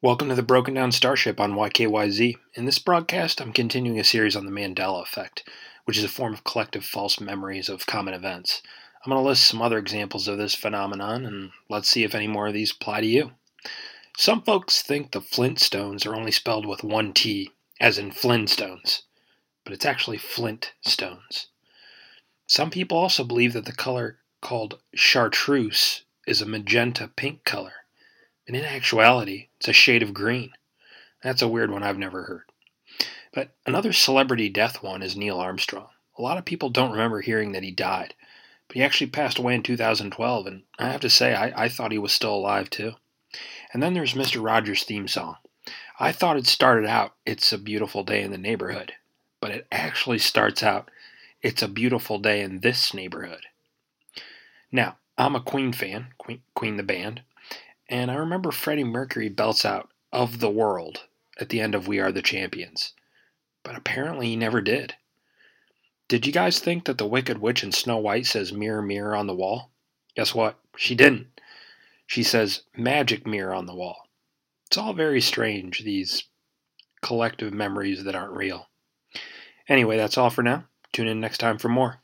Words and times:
Welcome 0.00 0.28
to 0.28 0.36
the 0.36 0.44
Broken 0.44 0.74
Down 0.74 0.92
Starship 0.92 1.40
on 1.40 1.54
YKYZ. 1.54 2.36
In 2.54 2.66
this 2.66 2.78
broadcast, 2.78 3.40
I'm 3.40 3.52
continuing 3.52 3.98
a 3.98 4.04
series 4.04 4.36
on 4.36 4.46
the 4.46 4.52
Mandela 4.52 5.02
Effect, 5.02 5.42
which 5.86 5.98
is 5.98 6.04
a 6.04 6.08
form 6.08 6.32
of 6.32 6.44
collective 6.44 6.84
false 6.84 7.18
memories 7.18 7.68
of 7.68 7.84
common 7.84 8.14
events. 8.14 8.62
I'm 9.04 9.10
going 9.10 9.20
to 9.20 9.28
list 9.28 9.44
some 9.44 9.60
other 9.60 9.76
examples 9.76 10.28
of 10.28 10.38
this 10.38 10.54
phenomenon, 10.54 11.26
and 11.26 11.50
let's 11.68 11.88
see 11.88 12.04
if 12.04 12.14
any 12.14 12.28
more 12.28 12.46
of 12.46 12.54
these 12.54 12.70
apply 12.70 13.00
to 13.00 13.08
you. 13.08 13.32
Some 14.16 14.42
folks 14.42 14.82
think 14.82 15.10
the 15.10 15.20
Flintstones 15.20 16.06
are 16.06 16.14
only 16.14 16.30
spelled 16.30 16.64
with 16.64 16.84
one 16.84 17.12
T, 17.12 17.50
as 17.80 17.98
in 17.98 18.12
Flinstones, 18.12 19.02
but 19.64 19.72
it's 19.72 19.84
actually 19.84 20.18
Flintstones. 20.18 21.46
Some 22.46 22.70
people 22.70 22.96
also 22.96 23.24
believe 23.24 23.52
that 23.52 23.64
the 23.64 23.72
color 23.72 24.18
called 24.42 24.78
chartreuse 24.94 26.04
is 26.24 26.40
a 26.40 26.46
magenta 26.46 27.10
pink 27.16 27.44
color 27.44 27.72
and 28.48 28.56
in 28.56 28.64
actuality, 28.64 29.48
it's 29.58 29.68
a 29.68 29.74
shade 29.74 30.02
of 30.02 30.14
green. 30.14 30.52
That's 31.22 31.42
a 31.42 31.48
weird 31.48 31.70
one 31.70 31.82
I've 31.82 31.98
never 31.98 32.24
heard. 32.24 32.44
But 33.32 33.54
another 33.66 33.92
celebrity 33.92 34.48
death 34.48 34.82
one 34.82 35.02
is 35.02 35.16
Neil 35.16 35.38
Armstrong. 35.38 35.90
A 36.16 36.22
lot 36.22 36.38
of 36.38 36.46
people 36.46 36.70
don't 36.70 36.90
remember 36.90 37.20
hearing 37.20 37.52
that 37.52 37.62
he 37.62 37.70
died, 37.70 38.14
but 38.66 38.76
he 38.76 38.82
actually 38.82 39.10
passed 39.10 39.38
away 39.38 39.54
in 39.54 39.62
2012, 39.62 40.46
and 40.46 40.62
I 40.78 40.88
have 40.88 41.02
to 41.02 41.10
say, 41.10 41.34
I, 41.34 41.64
I 41.64 41.68
thought 41.68 41.92
he 41.92 41.98
was 41.98 42.12
still 42.12 42.34
alive 42.34 42.70
too. 42.70 42.94
And 43.72 43.82
then 43.82 43.92
there's 43.92 44.14
Mr. 44.14 44.42
Rogers' 44.42 44.82
theme 44.82 45.08
song. 45.08 45.36
I 46.00 46.12
thought 46.12 46.38
it 46.38 46.46
started 46.46 46.88
out, 46.88 47.14
It's 47.26 47.52
a 47.52 47.58
Beautiful 47.58 48.02
Day 48.02 48.22
in 48.22 48.30
the 48.30 48.38
Neighborhood, 48.38 48.94
but 49.40 49.50
it 49.50 49.66
actually 49.70 50.18
starts 50.18 50.62
out, 50.62 50.90
It's 51.42 51.62
a 51.62 51.68
Beautiful 51.68 52.18
Day 52.18 52.40
in 52.40 52.60
This 52.60 52.94
Neighborhood. 52.94 53.42
Now, 54.72 54.96
I'm 55.18 55.36
a 55.36 55.40
Queen 55.40 55.72
fan, 55.72 56.14
Queen, 56.16 56.40
Queen 56.54 56.78
the 56.78 56.82
band, 56.82 57.22
and 57.88 58.10
I 58.10 58.14
remember 58.16 58.50
Freddie 58.50 58.84
Mercury 58.84 59.28
belts 59.28 59.64
out 59.64 59.90
of 60.12 60.40
the 60.40 60.50
world 60.50 61.04
at 61.38 61.48
the 61.48 61.60
end 61.60 61.74
of 61.74 61.88
We 61.88 62.00
Are 62.00 62.12
the 62.12 62.22
Champions. 62.22 62.92
But 63.62 63.76
apparently 63.76 64.28
he 64.28 64.36
never 64.36 64.60
did. 64.60 64.94
Did 66.08 66.26
you 66.26 66.32
guys 66.32 66.58
think 66.58 66.84
that 66.84 66.98
the 66.98 67.06
Wicked 67.06 67.38
Witch 67.38 67.62
in 67.62 67.72
Snow 67.72 67.98
White 67.98 68.26
says 68.26 68.52
mirror, 68.52 68.82
mirror 68.82 69.14
on 69.14 69.26
the 69.26 69.34
wall? 69.34 69.70
Guess 70.16 70.34
what? 70.34 70.58
She 70.76 70.94
didn't. 70.94 71.40
She 72.06 72.22
says 72.22 72.62
magic 72.76 73.26
mirror 73.26 73.54
on 73.54 73.66
the 73.66 73.74
wall. 73.74 74.08
It's 74.66 74.78
all 74.78 74.94
very 74.94 75.20
strange, 75.20 75.80
these 75.80 76.24
collective 77.02 77.52
memories 77.52 78.04
that 78.04 78.14
aren't 78.14 78.36
real. 78.36 78.68
Anyway, 79.68 79.96
that's 79.98 80.16
all 80.16 80.30
for 80.30 80.42
now. 80.42 80.64
Tune 80.92 81.06
in 81.06 81.20
next 81.20 81.38
time 81.38 81.58
for 81.58 81.68
more. 81.68 82.00